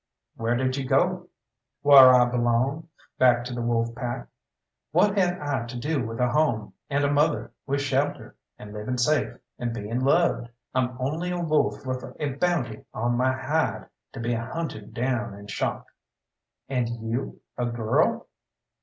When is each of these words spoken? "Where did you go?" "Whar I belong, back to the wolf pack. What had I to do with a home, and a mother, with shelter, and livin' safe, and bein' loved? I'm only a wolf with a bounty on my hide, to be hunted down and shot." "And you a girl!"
"Where 0.35 0.55
did 0.55 0.77
you 0.77 0.87
go?" 0.87 1.27
"Whar 1.83 2.15
I 2.15 2.25
belong, 2.27 2.89
back 3.19 3.45
to 3.45 3.53
the 3.53 3.61
wolf 3.61 3.93
pack. 3.93 4.29
What 4.91 5.15
had 5.15 5.37
I 5.37 5.67
to 5.67 5.77
do 5.77 6.03
with 6.03 6.19
a 6.19 6.27
home, 6.31 6.73
and 6.89 7.03
a 7.03 7.11
mother, 7.13 7.51
with 7.67 7.81
shelter, 7.81 8.35
and 8.57 8.73
livin' 8.73 8.97
safe, 8.97 9.37
and 9.59 9.75
bein' 9.75 9.99
loved? 9.99 10.49
I'm 10.73 10.97
only 10.99 11.29
a 11.29 11.39
wolf 11.39 11.85
with 11.85 12.03
a 12.19 12.29
bounty 12.31 12.83
on 12.95 13.15
my 13.15 13.31
hide, 13.31 13.89
to 14.13 14.19
be 14.19 14.33
hunted 14.33 14.95
down 14.95 15.35
and 15.35 15.51
shot." 15.51 15.85
"And 16.67 16.89
you 16.89 17.39
a 17.55 17.67
girl!" 17.67 18.25